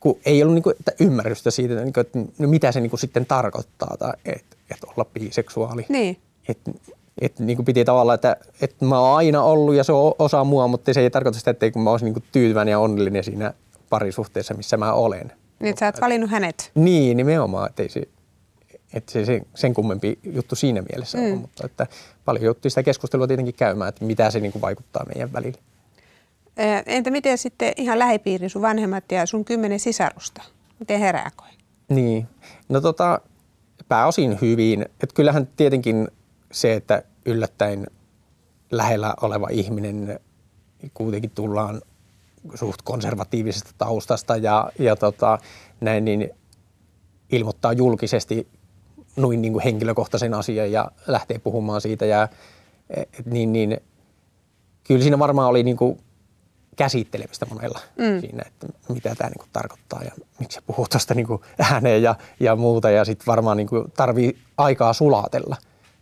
kun 0.00 0.18
ei 0.24 0.42
ollut 0.42 0.54
niin 0.54 0.62
kuin, 0.62 0.76
että 0.80 0.92
ymmärrystä 1.00 1.50
siitä, 1.50 1.74
että, 1.74 1.84
niin 1.84 1.92
kuin, 1.92 2.06
että 2.06 2.18
no 2.38 2.48
mitä 2.48 2.72
se 2.72 2.80
niin 2.80 2.90
kuin 2.90 3.00
sitten 3.00 3.26
tarkoittaa, 3.26 3.96
tai, 3.98 4.12
että, 4.24 4.56
että 4.70 4.86
olla 4.96 5.04
biseksuaali. 5.04 5.86
Niin. 5.88 6.16
Että, 6.48 6.70
että 7.20 7.42
niin 7.42 7.56
kuin 7.56 7.66
piti 7.66 7.84
tavallaan, 7.84 8.14
että, 8.14 8.36
että 8.60 8.84
mä 8.84 9.00
oon 9.00 9.16
aina 9.16 9.42
ollut 9.42 9.74
ja 9.74 9.84
se 9.84 9.92
on 9.92 10.14
osa 10.18 10.44
mua, 10.44 10.68
mutta 10.68 10.94
se 10.94 11.00
ei 11.00 11.10
tarkoita 11.10 11.38
sitä, 11.38 11.50
että 11.50 11.70
kun 11.70 11.82
mä 11.82 11.90
olisin 11.90 12.12
niin 12.12 12.24
tyytyväinen 12.32 12.72
ja 12.72 12.78
onnellinen 12.78 13.24
siinä 13.24 13.54
parisuhteessa, 13.90 14.54
missä 14.54 14.76
mä 14.76 14.92
olen. 14.92 15.32
Niin, 15.60 15.78
sä 15.78 15.86
oot 15.86 16.00
valinnut 16.00 16.30
hänet. 16.30 16.70
Niin, 16.74 17.16
nimenomaan, 17.16 17.70
että 17.70 17.82
ei 17.82 17.88
se, 17.88 18.02
että 18.92 19.12
se, 19.12 19.24
se 19.24 19.40
sen 19.54 19.74
kummempi 19.74 20.18
juttu 20.22 20.54
siinä 20.54 20.82
mielessä 20.82 21.18
mm. 21.18 21.32
on, 21.32 21.38
mutta 21.38 21.66
että 21.66 21.86
paljon 22.24 22.44
juttuja 22.44 22.70
sitä 22.70 22.82
keskustelua 22.82 23.26
tietenkin 23.26 23.54
käymään, 23.54 23.88
että 23.88 24.04
mitä 24.04 24.30
se 24.30 24.40
niin 24.40 24.52
kuin 24.52 24.62
vaikuttaa 24.62 25.04
meidän 25.14 25.32
välillä. 25.32 25.58
Entä 26.86 27.10
miten 27.10 27.38
sitten 27.38 27.72
ihan 27.76 27.98
lähipiiri, 27.98 28.48
sun 28.48 28.62
vanhemmat 28.62 29.12
ja 29.12 29.26
sun 29.26 29.44
kymmenen 29.44 29.80
sisarusta? 29.80 30.42
Miten 30.78 31.00
he 31.00 31.12
reagoi? 31.12 31.48
Niin, 31.88 32.26
no 32.68 32.80
tota, 32.80 33.20
pääosin 33.88 34.38
hyvin. 34.40 34.82
Että 34.82 35.14
kyllähän 35.14 35.48
tietenkin 35.56 36.08
se, 36.52 36.74
että 36.74 37.02
yllättäen 37.26 37.86
lähellä 38.70 39.14
oleva 39.20 39.48
ihminen 39.50 40.20
kuitenkin 40.94 41.30
tullaan 41.30 41.82
suht 42.54 42.82
konservatiivisesta 42.82 43.70
taustasta 43.78 44.36
ja, 44.36 44.72
ja 44.78 44.96
tota, 44.96 45.38
näin, 45.80 46.04
niin 46.04 46.30
ilmoittaa 47.32 47.72
julkisesti 47.72 48.48
noin 49.16 49.42
niin 49.42 49.52
kuin 49.52 49.62
henkilökohtaisen 49.62 50.34
asian 50.34 50.72
ja 50.72 50.90
lähtee 51.06 51.38
puhumaan 51.38 51.80
siitä. 51.80 52.06
Ja, 52.06 52.28
et, 52.90 53.26
niin, 53.26 53.52
niin, 53.52 53.80
kyllä 54.84 55.02
siinä 55.02 55.18
varmaan 55.18 55.48
oli 55.48 55.62
niin 55.62 55.76
kuin 55.76 56.00
käsittelemistä 56.76 57.46
monella 57.46 57.80
mm. 57.98 58.20
siinä, 58.20 58.42
että 58.46 58.66
mitä 58.88 59.14
tämä 59.14 59.30
niin 59.30 59.38
kuin 59.38 59.48
tarkoittaa 59.52 60.02
ja 60.02 60.10
miksi 60.38 60.54
se 60.54 60.60
puhuu 60.66 60.86
tuosta 60.90 61.14
niin 61.14 61.26
kuin 61.26 61.42
ääneen 61.72 62.02
ja, 62.02 62.14
ja 62.40 62.56
muuta. 62.56 62.90
Ja 62.90 63.04
sitten 63.04 63.26
varmaan 63.26 63.56
niin 63.56 63.66
kuin 63.66 63.92
tarvii 63.96 64.38
aikaa 64.56 64.92
sulatella 64.92 65.56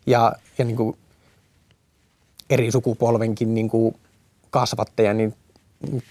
ja, 0.07 0.33
ja 0.59 0.65
niin 0.65 0.77
kuin 0.77 0.99
eri 2.51 2.71
sukupolvenkin 2.71 3.55
niin 3.55 3.69
kuin 3.69 3.97
kasvatteja, 4.51 5.15
niin 5.15 5.35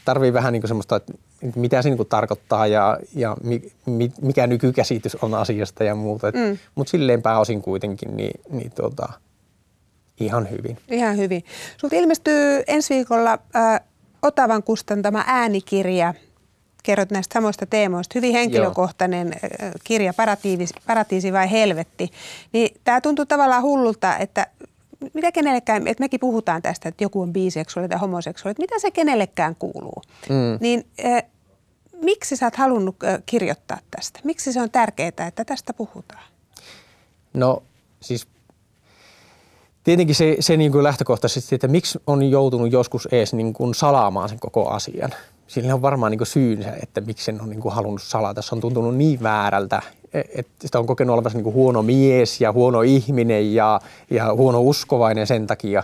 tarvii 0.06 0.34
vähän 0.34 0.54
niin 0.54 0.62
kuin 0.62 0.68
semmoista, 0.68 0.96
että 0.96 1.14
mitä 1.56 1.82
se 1.82 1.90
niin 1.90 1.98
kuin 1.98 2.10
tarkoittaa 2.10 2.68
ja, 2.68 2.98
ja 3.16 3.38
mi, 3.44 4.12
mikä 4.22 4.48
nykykäsitys 4.48 5.16
on 5.16 5.34
asiasta 5.34 5.84
ja 5.84 5.96
muuta. 5.96 6.28
Mm. 6.28 6.58
Mutta 6.76 6.92
silleen 6.92 7.22
pääosin 7.22 7.62
kuitenkin 7.62 8.18
niin, 8.18 8.40
niin 8.50 8.72
tuota, 8.72 9.10
ihan 10.20 10.50
hyvin. 10.50 10.78
Ihan 10.92 11.18
hyvin. 11.18 11.44
Sulta 11.78 11.96
ilmestyy 11.96 12.64
ensi 12.68 12.96
viikolla 12.96 13.40
äh, 13.56 13.82
Otavan 14.22 14.64
kustantama 14.64 15.24
äänikirja. 15.28 16.14
Kerrot 16.84 17.12
näistä 17.12 17.34
samoista 17.34 17.66
teemoista. 17.66 18.12
Hyvin 18.16 18.34
henkilökohtainen 18.34 19.28
Joo. 19.28 19.72
kirja, 19.84 20.14
Paratiisi, 20.14 20.74
Paratiisi 20.88 21.34
vai 21.34 21.52
helvetti. 21.52 22.10
Niin 22.54 22.76
tämä 22.84 23.02
tuntuu 23.02 23.26
tavallaan 23.26 23.64
hullulta, 23.64 24.18
että 24.18 24.48
mitä 25.13 25.32
kenellekään, 25.32 25.88
että 25.88 26.04
mekin 26.04 26.20
puhutaan 26.20 26.62
tästä, 26.62 26.89
että 26.89 27.04
joku 27.04 27.22
on 27.22 27.34
biseksuaali 27.34 27.89
tai 27.89 28.00
homoseksuaali, 28.00 28.51
että 28.51 28.63
mitä 28.63 28.80
se 28.80 28.92
kenellekään 28.92 29.56
kuuluu. 29.56 30.01
Mm. 30.30 30.58
Niin 30.60 30.86
äh, 31.06 31.24
miksi 32.04 32.36
sä 32.36 32.46
oot 32.46 32.56
halunnut 32.56 33.04
äh, 33.04 33.20
kirjoittaa 33.25 33.77
tästä? 33.92 34.20
Miksi 34.24 34.54
se 34.54 34.62
on 34.62 34.72
tärkeää, 34.72 35.27
että 35.27 35.46
tästä 35.46 35.74
puhutaan? 35.74 36.24
No 37.34 37.63
siis 38.00 38.27
tietenkin 39.84 40.16
se, 40.16 40.38
se 40.39 40.58
niin 40.58 40.72
kuin 40.72 40.84
lähtökohtaisesti, 40.84 41.56
että 41.56 41.68
miksi 41.68 42.00
on 42.08 42.24
joutunut 42.24 42.72
joskus 42.72 43.08
edes 43.12 43.34
niin 43.34 43.54
kuin 43.54 43.75
salaamaan 43.75 44.30
sen 44.30 44.39
koko 44.39 44.70
asian. 44.70 45.12
Sillä 45.48 45.74
on 45.74 45.82
varmaan 45.82 46.12
niin 46.12 46.18
kuin 46.18 46.27
syynsä, 46.27 46.74
että 46.84 47.01
miksi 47.01 47.25
sen 47.25 47.42
on 47.42 47.50
niin 47.50 47.62
kuin 47.62 47.74
halunnut 47.75 48.01
salata. 48.01 48.42
Se 48.42 48.56
on 48.56 48.62
tuntunut 48.62 48.96
niin 48.96 49.24
väärältä, 49.24 49.82
että 50.14 50.52
sitä 50.62 50.80
on 50.80 50.88
kokenut 50.88 51.14
olevansa 51.14 51.38
niin 51.38 51.54
huono 51.54 51.84
mies 51.84 52.42
ja 52.42 52.52
huono 52.52 52.82
ihminen 52.82 53.54
ja, 53.54 53.80
ja 54.10 54.34
huono 54.34 54.62
uskovainen 54.62 55.28
sen 55.28 55.48
takia. 55.48 55.84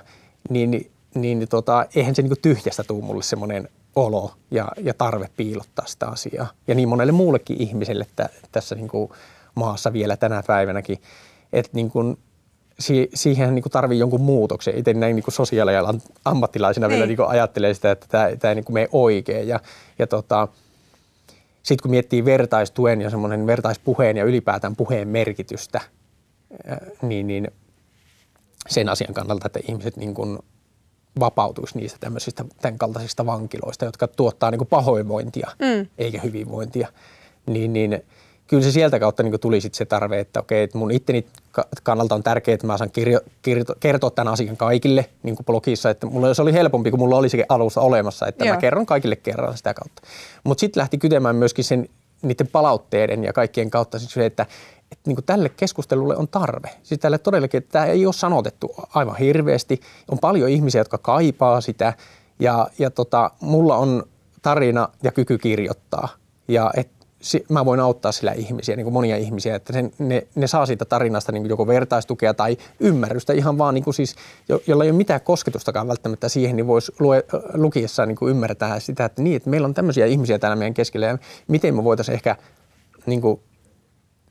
Niin, 0.50 0.72
niin, 0.72 0.92
niin 1.16 1.48
tota, 1.50 1.86
eihän 1.96 2.16
se 2.16 2.22
niin 2.22 2.42
tyhjästä 2.42 2.84
tule 2.84 3.04
mulle 3.04 3.24
semmoinen 3.24 3.70
olo 3.96 4.32
ja, 4.52 4.68
ja 4.82 4.94
tarve 4.94 5.30
piilottaa 5.38 5.86
sitä 5.86 6.08
asiaa. 6.08 6.48
Ja 6.68 6.76
niin 6.76 6.90
monelle 6.90 7.12
muullekin 7.12 7.62
ihmiselle 7.62 8.04
että 8.04 8.30
tässä 8.52 8.76
niin 8.76 8.90
maassa 9.56 9.94
vielä 9.94 10.18
tänä 10.18 10.44
päivänäkin. 10.48 11.02
Että 11.54 11.72
niin 11.74 11.92
kuin 11.92 12.18
si- 12.80 13.10
siihen 13.14 13.56
niin 13.56 13.64
tarvii 13.72 14.00
jonkun 14.00 14.22
muutoksen. 14.22 14.78
Itse 14.78 14.94
näin 14.94 15.16
niin 15.16 15.24
sosiaalialan 15.30 16.02
ammattilaisena 16.26 16.90
vielä 16.90 17.06
niin 17.06 17.18
ajattelee 17.28 17.74
sitä, 17.74 17.92
että 17.92 18.06
tämä, 18.10 18.30
tämä 18.40 18.52
ei 18.52 18.56
niin 18.56 18.66
mene 18.70 18.90
oikein. 18.92 19.48
Ja, 19.48 19.60
ja 20.00 20.08
tota, 20.08 20.48
sitten 21.64 21.82
kun 21.82 21.92
miettii 21.92 22.26
vertaistuen 22.26 23.02
ja 23.02 23.10
semmoinen 23.10 23.48
vertaispuheen 23.48 24.18
ja 24.18 24.24
ylipäätään 24.24 24.76
puheen 24.76 25.08
merkitystä, 25.08 25.82
niin, 27.02 27.28
niin 27.28 27.48
sen 28.70 28.90
asian 28.90 29.14
kannalta, 29.14 29.48
että 29.48 29.60
ihmiset 29.68 29.98
niin 29.98 30.14
kuin 30.14 30.40
vapautuisi 31.20 31.78
niistä 31.78 31.98
tämmöisistä 32.00 32.46
tämän 32.62 32.78
kaltaisista 32.78 33.26
vankiloista, 33.26 33.86
jotka 33.86 34.08
tuottaa 34.08 34.52
niin 34.52 34.60
kuin 34.60 34.68
pahoinvointia 34.68 35.52
mm. 35.60 35.88
eikä 35.98 36.22
hyvinvointia, 36.22 36.88
niin, 37.46 37.74
niin 37.74 38.04
kyllä 38.54 38.64
se 38.64 38.72
sieltä 38.72 39.00
kautta 39.00 39.24
niin 39.24 39.40
tuli 39.40 39.62
sit 39.62 39.74
se 39.74 39.86
tarve, 39.86 40.20
että 40.20 40.40
okei, 40.40 40.64
että 40.64 40.78
mun 40.78 40.92
itteni 40.92 41.26
kannalta 41.84 42.16
on 42.16 42.24
tärkeää, 42.24 42.54
että 42.54 42.68
mä 42.68 42.78
saan 42.78 42.92
kirjo, 42.92 43.20
kirjo, 43.42 43.64
kertoa 43.80 44.12
tämän 44.12 44.34
asian 44.34 44.58
kaikille 44.58 45.10
niin 45.24 45.36
kuin 45.36 45.46
blogissa, 45.46 45.90
että 45.90 46.08
mulla 46.08 46.34
se 46.34 46.42
oli 46.42 46.54
helpompi, 46.54 46.92
kun 46.92 47.00
mulla 47.00 47.18
oli 47.18 47.30
se 47.30 47.46
alusta 47.50 47.82
olemassa, 47.82 48.28
että 48.28 48.46
Joo. 48.46 48.56
mä 48.56 48.62
kerron 48.62 48.86
kaikille 48.86 49.16
kerran 49.16 49.58
sitä 49.58 49.74
kautta. 49.74 50.02
Mutta 50.44 50.60
sitten 50.60 50.82
lähti 50.82 50.98
kytemään 50.98 51.36
myöskin 51.36 51.66
sen 51.66 51.90
niiden 52.22 52.48
palautteiden 52.48 53.24
ja 53.24 53.34
kaikkien 53.34 53.70
kautta 53.70 54.00
siis 54.00 54.12
se, 54.12 54.26
että, 54.26 54.46
että 54.92 55.10
niin 55.10 55.16
kuin 55.16 55.26
tälle 55.26 55.50
keskustelulle 55.50 56.16
on 56.18 56.28
tarve. 56.28 56.70
Siis 56.84 57.00
tälle 57.00 57.18
todellakin, 57.18 57.58
että 57.58 57.72
tämä 57.72 57.86
ei 57.86 58.06
ole 58.06 58.14
sanotettu 58.14 58.76
aivan 58.96 59.16
hirveästi. 59.16 59.82
On 60.12 60.20
paljon 60.20 60.50
ihmisiä, 60.50 60.82
jotka 60.82 60.98
kaipaa 60.98 61.62
sitä 61.62 61.94
ja, 62.40 62.68
ja 62.80 62.90
tota, 62.90 63.32
mulla 63.40 63.78
on 63.78 64.04
tarina 64.42 64.90
ja 65.04 65.12
kyky 65.12 65.38
kirjoittaa. 65.38 66.10
Ja 66.48 66.72
et 66.78 67.03
mä 67.50 67.66
voin 67.66 67.80
auttaa 67.80 68.12
sillä 68.12 68.32
ihmisiä, 68.32 68.76
niin 68.76 68.84
kuin 68.84 68.94
monia 68.94 69.18
ihmisiä, 69.18 69.56
että 69.56 69.74
sen, 69.74 69.92
ne, 70.00 70.28
ne 70.36 70.48
saa 70.48 70.66
siitä 70.66 70.86
tarinasta 70.86 71.32
niin 71.32 71.44
kuin 71.44 71.50
joko 71.50 71.68
vertaistukea 71.68 72.34
tai 72.34 72.58
ymmärrystä 72.80 73.34
ihan 73.34 73.58
vaan 73.58 73.74
niin 73.74 73.84
kuin 73.84 73.94
siis, 73.94 74.16
jo, 74.50 74.62
jolla 74.68 74.84
ei 74.84 74.90
ole 74.90 74.98
mitään 74.98 75.22
kosketustakaan 75.22 75.88
välttämättä 75.88 76.30
siihen, 76.30 76.56
niin 76.56 76.68
voisi 76.68 76.92
lue, 77.00 77.26
lukiessa 77.54 78.06
niin 78.06 78.16
kuin 78.16 78.32
ymmärtää 78.32 78.80
sitä, 78.80 79.06
että 79.06 79.22
niin, 79.22 79.36
että 79.36 79.50
meillä 79.50 79.66
on 79.66 79.74
tämmöisiä 79.74 80.06
ihmisiä 80.06 80.40
täällä 80.40 80.56
meidän 80.56 80.74
keskellä 80.74 81.06
ja 81.06 81.18
miten 81.48 81.76
me 81.76 81.84
voitaisiin 81.84 82.16
ehkä 82.16 82.36
niin 83.06 83.22
kuin, 83.22 83.40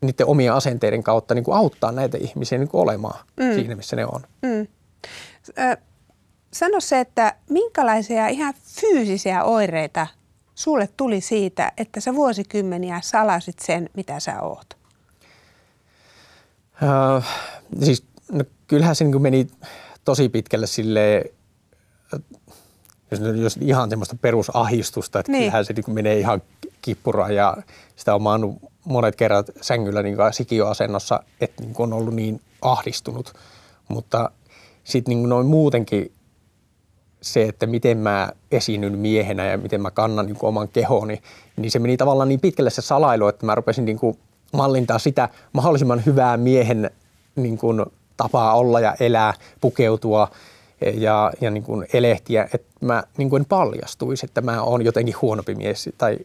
niiden 0.01 0.27
omien 0.27 0.53
asenteiden 0.53 1.03
kautta 1.03 1.35
niin 1.35 1.45
kuin 1.45 1.57
auttaa 1.57 1.93
näitä 1.93 2.19
ihmisiä 2.21 2.59
niin 2.59 2.69
kuin 2.69 2.81
olemaan 2.81 3.25
mm. 3.41 3.55
siinä, 3.55 3.77
missä 3.77 3.97
ne 3.97 4.07
on. 4.07 4.21
Mm. 4.43 4.67
sano 6.53 6.81
se, 6.81 7.01
että 7.01 7.35
minkälaisia 7.51 8.29
ihan 8.29 8.55
fyysisiä 8.81 9.45
oireita– 9.45 10.07
sulle 10.55 10.89
tuli 10.97 11.21
siitä, 11.21 11.73
että 11.77 12.01
sä 12.01 12.15
vuosikymmeniä 12.15 13.01
salasit 13.03 13.59
sen, 13.59 13.91
mitä 13.95 14.21
sä 14.21 14.43
oot? 14.43 14.77
Uh, 16.83 17.25
siis 17.85 18.05
no, 18.33 18.45
kyllähän 18.67 18.97
se 18.97 19.05
niin 19.05 19.23
meni 19.23 19.47
tosi 20.05 20.29
pitkälle 20.29 20.67
sille 20.67 21.25
jos, 23.11 23.21
jos 23.43 23.59
ihan 23.61 23.91
semmoista 23.91 24.17
perusahistusta, 24.21 25.21
että 25.21 25.33
niin. 25.33 25.43
kyllähän 25.43 25.65
se 25.65 25.73
niin 25.73 25.95
menee 25.95 26.19
ihan 26.19 26.43
kippuraan 26.83 27.35
ja 27.35 27.57
sitä 27.97 28.15
on 28.15 28.23
maannut 28.23 28.57
monet 28.85 29.17
kerrat 29.17 29.51
sängyllä 29.61 30.03
niin 30.03 30.17
sikioasennossa, 30.31 31.23
että 31.41 31.63
niin 31.63 31.75
on 31.79 31.93
ollut 31.93 32.15
niin 32.15 32.41
ahdistunut. 32.63 33.33
Mutta 33.89 34.31
sitten 34.85 35.15
niin 35.15 35.29
noin 35.29 35.47
muutenkin 35.47 36.13
se, 37.23 37.43
että 37.43 37.67
miten 37.67 37.99
mä 37.99 38.29
esiinnyn 38.51 38.99
miehenä 38.99 39.47
ja 39.47 39.59
miten 39.59 39.81
mä 39.81 39.91
kannan 39.91 40.27
niin 40.27 40.37
kuin 40.37 40.49
oman 40.49 40.69
kehoni, 40.69 41.23
niin 41.57 41.71
se 41.71 41.79
meni 41.79 41.97
tavallaan 41.97 42.29
niin 42.29 42.41
pitkälle 42.41 42.71
se 42.71 42.83
salailu, 42.83 43.29
että 43.29 43.47
mä 43.47 43.55
rupesin 43.55 43.85
niin 43.85 43.99
kuin 43.99 44.19
mallintaa 44.53 44.99
sitä 44.99 45.29
mahdollisimman 45.53 46.03
hyvää 46.07 46.37
miehen 46.37 46.91
niin 47.37 47.59
kuin 47.59 47.87
tapaa 48.17 48.55
olla 48.55 48.81
ja 48.81 48.97
elää, 49.01 49.35
pukeutua 49.61 50.29
ja, 50.95 51.33
ja 51.41 51.51
niin 51.51 51.63
kuin 51.63 51.87
elehtiä, 51.93 52.49
että 52.55 52.87
mä 52.87 53.03
niin 53.17 53.31
kuin 53.31 53.45
paljastuisi, 53.45 54.27
että 54.27 54.41
mä 54.41 54.63
oon 54.63 54.85
jotenkin 54.85 55.15
huonompi 55.23 55.55
mies 55.55 55.91
tai 55.99 56.19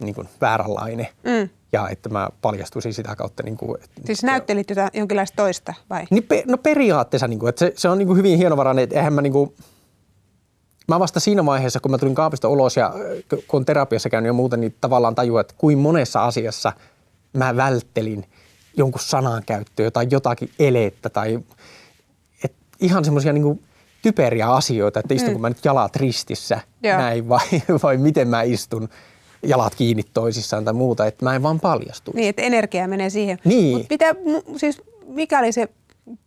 niin 0.00 0.14
kuin 0.14 0.28
vääränlainen. 0.40 1.08
Mm. 1.24 1.48
Ja 1.72 1.88
että 1.88 2.08
mä 2.08 2.28
paljastuisin 2.42 2.94
sitä 2.94 3.16
kautta. 3.16 3.42
Niin 3.42 3.56
kuin, 3.56 3.78
siis 4.04 4.22
näyttelit 4.22 4.70
jotain 4.70 4.90
jonkinlaista 4.94 5.36
toista 5.36 5.74
vai? 5.90 6.04
Niin, 6.10 6.26
no 6.46 6.58
periaatteessa, 6.58 7.28
niin 7.28 7.38
kuin, 7.38 7.48
että 7.48 7.58
se, 7.58 7.72
se 7.76 7.88
on 7.88 7.98
niin 7.98 8.06
kuin 8.06 8.18
hyvin 8.18 8.38
hienovarainen, 8.38 8.84
että 8.84 8.96
eihän 8.96 9.12
mä 9.12 9.22
niin 9.22 9.32
kuin, 9.32 9.54
Mä 10.88 11.00
vasta 11.00 11.20
siinä 11.20 11.46
vaiheessa, 11.46 11.80
kun 11.80 11.90
mä 11.90 11.98
tulin 11.98 12.14
kaapista 12.14 12.48
ulos 12.48 12.76
ja 12.76 12.94
kun 13.28 13.58
on 13.58 13.64
terapiassa 13.64 14.10
käynyt 14.10 14.28
ja 14.28 14.32
muuta, 14.32 14.56
niin 14.56 14.74
tavallaan 14.80 15.14
tajuan, 15.14 15.40
että 15.40 15.54
kuin 15.58 15.78
monessa 15.78 16.24
asiassa 16.24 16.72
mä 17.32 17.56
välttelin 17.56 18.24
jonkun 18.76 19.00
sanan 19.00 19.42
käyttöä 19.46 19.90
tai 19.90 20.06
jotakin 20.10 20.50
elettä 20.58 21.10
tai 21.10 21.38
et 22.44 22.52
ihan 22.80 23.04
semmoisia 23.04 23.32
niin 23.32 23.60
typeriä 24.02 24.48
asioita, 24.48 25.00
että 25.00 25.14
istunko 25.14 25.38
mm. 25.38 25.42
mä 25.42 25.48
nyt 25.48 25.64
jalat 25.64 25.96
ristissä 25.96 26.60
Joo. 26.82 26.98
näin 26.98 27.28
vai, 27.28 27.46
vai 27.82 27.96
miten 27.96 28.28
mä 28.28 28.42
istun 28.42 28.88
jalat 29.42 29.74
kiinni 29.74 30.02
toisissaan 30.14 30.64
tai 30.64 30.74
muuta, 30.74 31.06
että 31.06 31.24
mä 31.24 31.34
en 31.34 31.42
vaan 31.42 31.60
paljastu. 31.60 32.12
Niin, 32.14 32.28
että 32.28 32.42
energia 32.42 32.88
menee 32.88 33.10
siihen. 33.10 33.38
Niin. 33.44 33.76
Mut 33.76 33.88
pitää, 33.88 34.12
siis 34.56 34.82
mikä 35.06 35.38
oli 35.38 35.52
se 35.52 35.68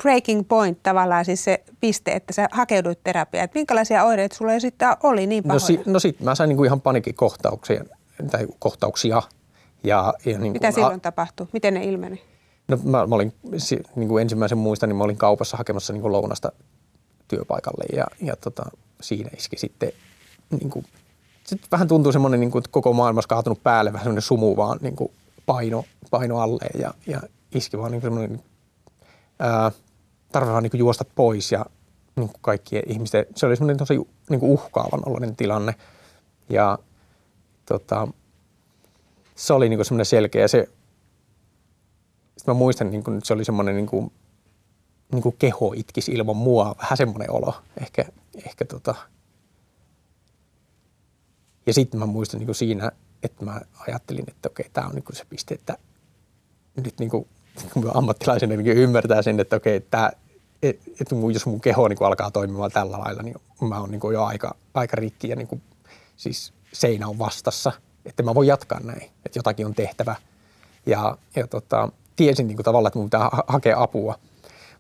breaking 0.04 0.48
point 0.48 0.84
tavallaan 0.84 1.26
siis 1.26 1.44
se 1.44 1.64
piste, 1.80 2.12
että 2.12 2.34
sä 2.34 2.48
hakeuduit 2.52 3.04
terapiaan. 3.04 3.46
Että 3.46 3.60
minkälaisia 3.60 4.04
oireita 4.04 4.36
sulla 4.36 4.54
jo 4.54 4.60
sitten 4.60 4.88
oli 5.04 5.28
niin 5.28 5.44
pahoja? 5.44 5.56
No, 5.56 5.60
si, 5.60 5.80
no 5.86 6.00
sitten 6.00 6.26
mä 6.26 6.36
sain 6.36 6.48
niinku 6.48 6.64
ihan 6.64 6.82
panikikohtauksia 6.82 7.84
tai 8.32 8.48
kohtauksia. 8.60 9.22
Ja, 9.84 10.14
ja 10.26 10.40
niin 10.40 10.54
Mitä 10.54 10.72
silloin 10.72 10.96
a- 10.96 11.00
tapahtui? 11.00 11.48
Miten 11.54 11.74
ne 11.74 11.84
ilmeni? 11.84 12.22
No 12.68 12.78
mä, 12.84 13.08
mä 13.08 13.16
olin, 13.16 13.34
niin 13.96 14.08
kuin 14.10 14.22
ensimmäisen 14.22 14.58
muistan, 14.58 14.90
niin 14.90 14.98
mä 14.98 15.04
olin 15.04 15.18
kaupassa 15.18 15.58
hakemassa 15.58 15.94
niin 15.94 16.02
kuin 16.02 16.12
lounasta 16.12 16.52
työpaikalle 17.28 17.86
ja, 17.98 18.08
ja 18.22 18.36
tota, 18.36 18.64
siinä 19.02 19.30
iski 19.38 19.58
sitten 19.58 19.92
niin 20.60 20.70
kuin, 20.70 20.86
sit 21.44 21.62
vähän 21.72 21.88
tuntuu 21.88 22.12
semmoinen, 22.12 22.40
niin 22.40 22.52
kuin, 22.52 22.60
että 22.60 22.72
koko 22.72 22.94
maailma 22.94 23.18
olisi 23.18 23.28
kaatunut 23.28 23.64
päälle, 23.64 23.94
vähän 23.94 24.04
semmoinen 24.04 24.22
sumu 24.22 24.56
vaan 24.56 24.80
niin 24.82 24.96
kuin 24.96 25.12
paino, 25.46 25.84
paino 26.12 26.40
alle 26.40 26.66
ja, 26.80 26.94
ja 27.08 27.22
iski 27.56 27.78
vaan 27.78 27.92
niin 27.92 28.02
semmoinen 28.02 28.44
tarvitaan 30.32 30.64
niin 30.64 30.80
juosta 30.80 31.06
pois 31.16 31.52
ja 31.52 31.66
niin 32.16 32.30
kuin 32.30 32.42
kaikkien 32.42 32.84
ihmisten, 32.88 33.26
se 33.36 33.46
oli 33.46 33.56
semmoinen 33.56 33.78
tosi 33.78 33.94
niin 34.30 34.40
kuin 34.40 34.52
uhkaavan 34.52 35.02
oloinen 35.06 35.36
tilanne. 35.36 35.76
Ja 36.50 36.80
tota, 37.66 38.08
se 39.36 39.54
oli 39.54 39.70
niin 39.70 39.86
semmoinen 39.86 40.06
selkeä. 40.06 40.48
Se, 40.48 40.70
sitten 42.38 42.56
mä 42.56 42.60
muistan, 42.60 42.92
niin 42.92 43.04
kuin, 43.04 43.22
se 43.24 43.34
oli 43.34 43.46
semmoinen 43.46 43.76
niin 43.76 43.88
kuin, 43.88 44.12
niin 45.12 45.22
kuin 45.24 45.36
keho 45.40 45.74
itkisi 45.76 46.12
ilman 46.12 46.38
mua, 46.38 46.76
vähän 46.82 46.98
semmoinen 46.98 47.32
olo. 47.32 47.54
Ehkä, 47.82 48.06
ehkä 48.46 48.66
tota, 48.66 48.96
Ja 51.70 51.74
sitten 51.74 52.00
mä 52.00 52.06
muistan 52.06 52.40
niin 52.40 52.48
kuin 52.48 52.56
siinä, 52.56 52.92
että 53.24 53.46
mä 53.46 53.62
ajattelin, 53.88 54.26
että 54.28 54.50
okei, 54.50 54.70
tämä 54.74 54.88
on 54.88 54.96
niin 54.96 55.04
kuin 55.04 55.16
se 55.16 55.26
piste, 55.26 55.54
että 55.54 55.78
nyt 56.84 57.00
niin 57.00 57.10
kuin, 57.10 57.28
ammattilaisena 57.94 58.56
niin 58.56 58.78
ymmärtää 58.78 59.22
sen, 59.22 59.40
että 59.40 59.56
okei, 59.56 59.80
tämä, 59.80 60.12
että 60.62 61.16
jos 61.34 61.46
mun 61.46 61.62
keho 61.62 61.88
niin 61.88 62.04
alkaa 62.04 62.32
toimimaan 62.32 62.72
tällä 62.72 63.00
lailla, 63.00 63.24
niin 63.24 63.36
mä 63.62 63.80
oon 63.80 63.92
niin 63.92 64.02
jo 64.14 64.24
aika, 64.24 64.56
aika 64.74 64.96
rikki 64.96 65.30
ja 65.30 65.36
niin 65.36 65.48
kuin, 65.48 65.62
siis 66.16 66.54
seinä 66.74 67.08
on 67.08 67.20
vastassa, 67.20 67.72
että 68.06 68.24
mä 68.24 68.36
voin 68.36 68.48
jatkaa 68.48 68.80
näin, 68.80 69.04
että 69.04 69.40
jotakin 69.40 69.66
on 69.66 69.76
tehtävä. 69.76 70.16
Ja, 70.86 71.18
ja 71.36 71.48
tota, 71.48 71.90
tiesin 72.16 72.48
niin 72.48 72.58
kuin 72.58 72.64
tavallaan, 72.64 72.90
että 72.90 73.00
mun 73.00 73.06
pitää 73.06 73.20
ha- 73.20 73.44
hakea 73.48 73.82
apua, 73.82 74.20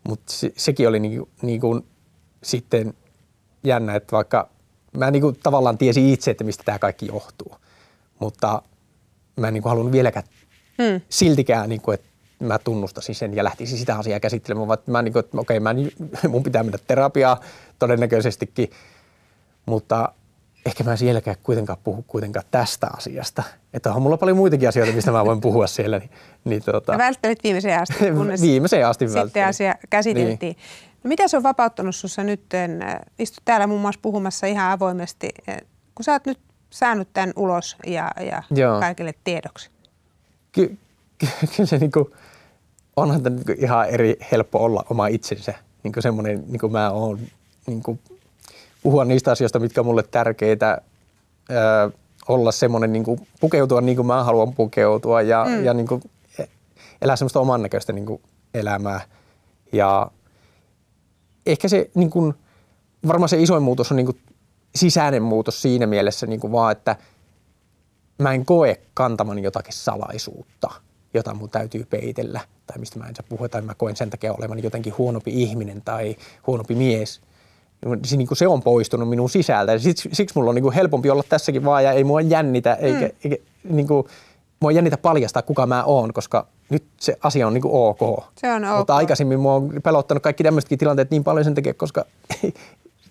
mutta 0.07 0.33
se, 0.33 0.53
sekin 0.57 0.87
oli 0.87 0.99
niin, 0.99 1.29
niin 1.41 1.61
kuin, 1.61 1.85
sitten 2.43 2.93
jännä, 3.63 3.95
että 3.95 4.11
vaikka 4.11 4.49
mä 4.97 5.11
niin 5.11 5.21
kuin 5.21 5.39
tavallaan 5.43 5.77
tiesin 5.77 6.09
itse, 6.09 6.31
että 6.31 6.43
mistä 6.43 6.63
tämä 6.63 6.79
kaikki 6.79 7.07
johtuu, 7.07 7.55
mutta 8.19 8.61
mä 9.35 9.47
en 9.47 9.53
niin 9.53 9.63
kuin 9.63 9.69
halunnut 9.69 9.91
vieläkään 9.91 10.25
hmm. 10.83 11.01
siltikään, 11.09 11.69
niin 11.69 11.81
kuin, 11.81 11.93
että 11.93 12.08
mä 12.39 12.59
tunnustasin 12.59 13.15
sen 13.15 13.35
ja 13.35 13.43
lähtisin 13.43 13.77
sitä 13.77 13.95
asiaa 13.95 14.19
käsittelemään, 14.19 14.67
vaan 14.67 14.79
mä 14.87 15.01
niin 15.01 15.13
kuin, 15.13 15.19
että 15.19 15.37
okei, 15.39 15.59
mä, 15.59 15.75
mun 16.29 16.43
pitää 16.43 16.63
mennä 16.63 16.77
terapiaa 16.87 17.39
todennäköisestikin, 17.79 18.69
mutta 19.65 20.13
ehkä 20.65 20.83
mä 20.83 20.95
sielläkään 20.95 21.37
kuitenkaan 21.43 21.79
puhu 21.83 22.03
kuitenkaan 22.07 22.45
tästä 22.51 22.87
asiasta. 22.97 23.43
Että 23.73 23.93
on 23.93 24.01
mulla 24.01 24.17
paljon 24.17 24.37
muitakin 24.37 24.69
asioita, 24.69 24.93
mistä 24.93 25.11
mä 25.11 25.25
voin 25.25 25.41
puhua 25.41 25.67
siellä. 25.67 25.99
Niin, 25.99 26.09
niin 26.45 26.63
tota... 26.63 26.97
välttelit 26.97 27.43
viimeiseen 27.43 27.81
asti, 27.81 28.11
kunnes 28.17 28.41
viimeiseen 28.41 28.87
asti 28.87 29.07
sitten 29.07 29.21
välttelin. 29.21 29.47
asia 29.47 29.75
käsiteltiin. 29.89 30.39
Niin. 30.41 30.57
No 31.03 31.07
miten 31.07 31.29
se 31.29 31.37
on 31.37 31.43
vapauttanut 31.43 31.95
sinussa 31.95 32.23
nyt? 32.23 32.41
Istut 33.19 33.45
täällä 33.45 33.67
muun 33.67 33.81
muassa 33.81 33.99
puhumassa 34.01 34.47
ihan 34.47 34.71
avoimesti. 34.71 35.29
Kun 35.95 36.03
sä 36.03 36.11
oot 36.11 36.25
nyt 36.25 36.39
saanut 36.69 37.07
tämän 37.13 37.33
ulos 37.35 37.75
ja, 37.87 38.11
ja 38.19 38.43
kaikille 38.79 39.13
tiedoksi. 39.23 39.69
Ky- 40.51 40.77
kyllä 41.55 41.67
se 41.67 41.77
niinku, 41.77 42.11
onhan 42.99 43.23
tämä 43.23 43.35
niinku 43.35 43.51
ihan 43.57 43.89
eri 43.89 44.17
helppo 44.31 44.63
olla 44.63 44.85
oma 44.89 45.07
itsensä. 45.07 45.53
Niinku 45.83 46.01
semmoinen, 46.01 46.43
niin 46.47 46.59
kuin 46.59 46.71
mä 46.71 46.91
oon, 46.91 47.19
niinku, 47.67 47.99
puhua 48.83 49.05
niistä 49.05 49.31
asioista, 49.31 49.59
mitkä 49.59 49.81
on 49.81 49.85
mulle 49.85 50.03
tärkeitä, 50.03 50.81
öö, 51.51 51.89
olla 52.27 52.51
semmoinen, 52.51 52.93
niinku, 52.93 53.19
pukeutua 53.39 53.81
niin 53.81 53.95
kuin 53.95 54.05
mä 54.05 54.23
haluan 54.23 54.53
pukeutua 54.53 55.21
ja, 55.21 55.45
mm. 55.49 55.63
ja 55.63 55.73
niinku, 55.73 56.01
elää 57.01 57.15
semmoista 57.15 57.39
oman 57.39 57.61
näköistä 57.61 57.93
niinku, 57.93 58.21
elämää. 58.53 59.01
Ja 59.71 60.11
ehkä 61.45 61.67
se 61.67 61.89
niin 61.95 62.09
kuin, 62.09 62.33
varmaan 63.07 63.29
se 63.29 63.41
isoin 63.41 63.63
muutos 63.63 63.91
on 63.91 63.97
niin 63.97 64.05
kuin 64.05 64.19
sisäinen 64.75 65.23
muutos 65.23 65.61
siinä 65.61 65.87
mielessä 65.87 66.27
niin 66.27 66.39
kuin 66.39 66.51
vaan, 66.51 66.71
että 66.71 66.95
mä 68.17 68.33
en 68.33 68.45
koe 68.45 68.81
kantamani 68.93 69.43
jotakin 69.43 69.73
salaisuutta, 69.73 70.69
jota 71.13 71.33
mun 71.33 71.49
täytyy 71.49 71.85
peitellä 71.89 72.39
tai 72.67 72.77
mistä 72.77 72.99
mä 72.99 73.07
en 73.07 73.15
saa 73.15 73.25
puhua 73.29 73.49
tai 73.49 73.61
mä 73.61 73.75
koen 73.75 73.95
sen 73.95 74.09
takia 74.09 74.33
olevani 74.33 74.63
jotenkin 74.63 74.93
huonompi 74.97 75.31
ihminen 75.43 75.81
tai 75.81 76.15
huonompi 76.47 76.75
mies. 76.75 77.21
Se, 78.05 78.17
niin 78.17 78.27
kuin 78.27 78.37
se 78.37 78.47
on 78.47 78.61
poistunut 78.61 79.09
minun 79.09 79.29
sisältä. 79.29 79.79
Siksi, 79.79 80.09
siksi 80.13 80.35
mulla 80.35 80.49
on 80.49 80.55
niin 80.55 80.63
kuin 80.63 80.75
helpompi 80.75 81.09
olla 81.09 81.23
tässäkin 81.29 81.65
vaan 81.65 81.83
ja 81.83 81.91
ei 81.91 82.03
mua 82.03 82.21
jännitä, 82.21 82.73
eikä, 82.73 82.99
mm. 82.99 83.11
eikä 83.23 83.43
niin 83.63 83.87
kuin, 83.87 84.07
mua 84.59 84.71
jännitä 84.71 84.97
paljastaa, 84.97 85.41
kuka 85.41 85.65
mä 85.65 85.83
oon, 85.83 86.13
koska 86.13 86.47
nyt 86.69 86.83
se 86.97 87.17
asia 87.23 87.47
on 87.47 87.53
niin 87.53 87.61
kuin 87.61 87.73
ok. 87.73 88.23
Se 88.37 88.51
on 88.51 88.65
ok. 88.65 88.77
Mutta 88.77 88.95
aikaisemmin 88.95 89.39
mua 89.39 89.55
on 89.55 89.71
pelottanut 89.83 90.23
kaikki 90.23 90.43
tämmöisetkin 90.43 90.77
tilanteet 90.77 91.11
niin 91.11 91.23
paljon 91.23 91.43
sen 91.43 91.55
takia, 91.55 91.73
koska 91.73 92.05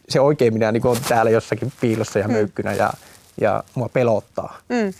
se 0.08 0.20
oikein 0.20 0.52
minä 0.52 0.72
niin 0.72 0.86
on 0.86 0.96
täällä 1.08 1.30
jossakin 1.30 1.72
piilossa 1.80 2.18
ja 2.18 2.28
möykkynä 2.28 2.72
ja, 2.72 2.92
ja 3.40 3.64
mua 3.74 3.88
pelottaa. 3.88 4.58
Mm. 4.68 4.92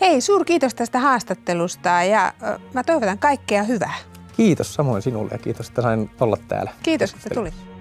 Hei, 0.00 0.20
suur 0.20 0.44
kiitos 0.44 0.74
tästä 0.74 0.98
haastattelusta 0.98 1.88
ja 1.88 2.32
mä 2.72 2.84
toivotan 2.84 3.18
kaikkea 3.18 3.62
hyvää. 3.62 3.94
Kiitos 4.36 4.74
samoin 4.74 5.02
sinulle 5.02 5.30
ja 5.32 5.38
kiitos, 5.38 5.68
että 5.68 5.82
sain 5.82 6.10
olla 6.20 6.36
täällä. 6.48 6.70
Kiitos, 6.82 7.14
että 7.14 7.30
tulit. 7.34 7.73